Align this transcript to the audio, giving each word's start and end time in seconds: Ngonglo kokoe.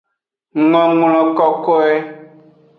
Ngonglo 0.69 1.21
kokoe. 1.37 1.91